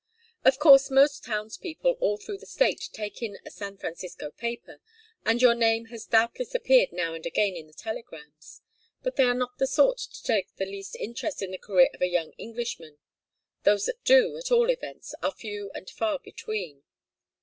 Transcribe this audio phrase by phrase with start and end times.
[0.43, 4.81] Of course most townspeople all through the State take in a San Francisco paper,
[5.27, 8.63] and your name has doubtless appeared now and again in the telegrams.
[9.03, 12.01] But they are not the sort that take the least interest in the career of
[12.01, 12.97] a young Englishman
[13.61, 16.81] those that do, at all events, are few and far between.